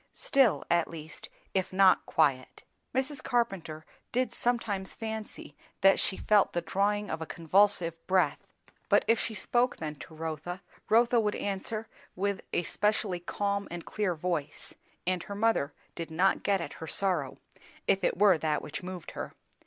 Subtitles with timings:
[0.15, 3.21] Still, at least, if not quiet; Mrs.
[3.23, 8.39] Carpenter did sometimes fancy that she felt the drawing of a convulsive breath;
[8.89, 13.85] but if she spoke then to Rotha, Rotha would answer with a specially calm and
[13.85, 14.73] clear voice;
[15.05, 17.37] and her mother did not get at her sorrow,
[17.87, 19.33] if it were that which moved her.